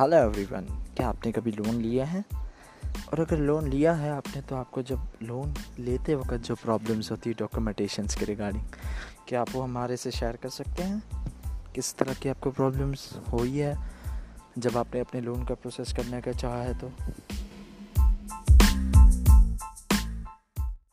[0.00, 0.60] Hello everyone
[0.96, 2.24] क्या आपने कभी लोन लिया है?
[3.12, 7.30] और अगर लोन लिया है आपने तो आपको जब लोन लेते वक्त जो प्रॉब्लम्स होती
[7.30, 8.64] है डॉक्यूमेंटेशंस के रिगार्डिंग
[9.28, 11.02] क्या आप वो हमारे से शेयर कर सकते हैं?
[11.74, 13.90] किस तरह की आपको प्रॉब्लम्स हुई है?
[14.58, 16.92] जब आपने अपने लोन का प्रोसेस करने का चाहा है तो।